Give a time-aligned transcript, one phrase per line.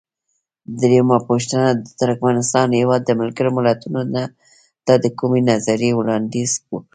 [0.81, 4.01] درېمه پوښتنه: د ترکمنستان هیواد ملګرو ملتونو
[4.85, 6.81] ته د کومې نظریې وړاندیز وکړ؟